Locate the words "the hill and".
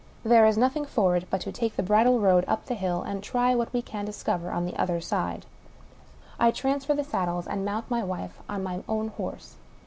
2.65-3.21